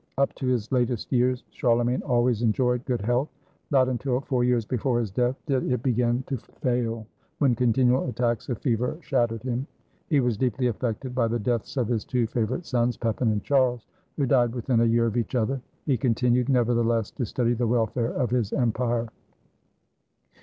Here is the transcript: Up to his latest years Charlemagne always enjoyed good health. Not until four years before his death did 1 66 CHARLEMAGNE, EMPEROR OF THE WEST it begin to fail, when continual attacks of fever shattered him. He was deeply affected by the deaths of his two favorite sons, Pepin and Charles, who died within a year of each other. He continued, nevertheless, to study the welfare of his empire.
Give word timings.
Up 0.17 0.33
to 0.33 0.47
his 0.47 0.71
latest 0.71 1.11
years 1.11 1.43
Charlemagne 1.51 2.01
always 2.01 2.41
enjoyed 2.41 2.83
good 2.85 3.01
health. 3.01 3.29
Not 3.69 3.87
until 3.87 4.19
four 4.19 4.43
years 4.43 4.65
before 4.65 4.99
his 4.99 5.11
death 5.11 5.35
did 5.45 5.61
1 5.61 5.69
66 5.69 5.69
CHARLEMAGNE, 5.99 6.03
EMPEROR 6.03 6.13
OF 6.17 6.25
THE 6.25 6.35
WEST 6.35 6.47
it 6.47 6.57
begin 6.57 6.75
to 6.75 6.87
fail, 6.87 7.07
when 7.37 7.53
continual 7.55 8.05
attacks 8.09 8.49
of 8.49 8.57
fever 8.57 8.97
shattered 9.01 9.43
him. 9.43 9.67
He 10.07 10.19
was 10.19 10.37
deeply 10.39 10.65
affected 10.65 11.13
by 11.13 11.27
the 11.27 11.37
deaths 11.37 11.77
of 11.77 11.87
his 11.87 12.03
two 12.03 12.25
favorite 12.25 12.65
sons, 12.65 12.97
Pepin 12.97 13.27
and 13.31 13.43
Charles, 13.43 13.85
who 14.17 14.25
died 14.25 14.55
within 14.55 14.79
a 14.81 14.85
year 14.85 15.05
of 15.05 15.17
each 15.17 15.35
other. 15.35 15.61
He 15.85 15.97
continued, 15.97 16.49
nevertheless, 16.49 17.11
to 17.11 17.25
study 17.27 17.53
the 17.53 17.67
welfare 17.67 18.09
of 18.11 18.31
his 18.31 18.53
empire. 18.53 19.07